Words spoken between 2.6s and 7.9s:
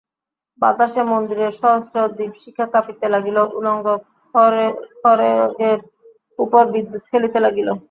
কাঁপিতে লাগিল, উলঙ্গ খড়্গের উপর বিদ্যুৎ খেলিতে লাগিল।